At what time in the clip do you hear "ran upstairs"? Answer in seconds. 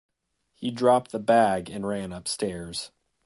1.87-2.89